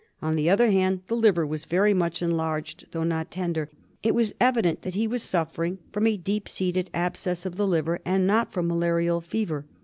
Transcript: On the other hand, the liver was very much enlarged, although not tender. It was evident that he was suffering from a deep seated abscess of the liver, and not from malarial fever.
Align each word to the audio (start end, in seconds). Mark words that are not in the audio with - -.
On 0.19 0.35
the 0.35 0.49
other 0.49 0.71
hand, 0.71 1.01
the 1.05 1.15
liver 1.15 1.45
was 1.45 1.65
very 1.65 1.93
much 1.93 2.23
enlarged, 2.23 2.85
although 2.87 3.03
not 3.05 3.29
tender. 3.29 3.69
It 4.01 4.15
was 4.15 4.33
evident 4.41 4.81
that 4.81 4.95
he 4.95 5.05
was 5.05 5.21
suffering 5.21 5.77
from 5.93 6.07
a 6.07 6.17
deep 6.17 6.49
seated 6.49 6.89
abscess 6.91 7.45
of 7.45 7.55
the 7.55 7.67
liver, 7.67 7.99
and 8.03 8.25
not 8.25 8.51
from 8.51 8.67
malarial 8.67 9.21
fever. 9.21 9.63